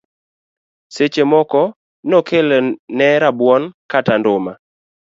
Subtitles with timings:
[0.95, 1.61] Seche moko
[2.09, 2.57] nokele
[2.97, 4.51] ne rabuon kata nduma.